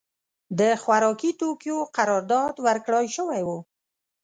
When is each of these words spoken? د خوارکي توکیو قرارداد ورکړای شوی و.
د 0.59 0.61
خوارکي 0.81 1.31
توکیو 1.41 1.77
قرارداد 1.97 2.55
ورکړای 2.67 3.05
شوی 3.15 3.41
و. 3.47 3.49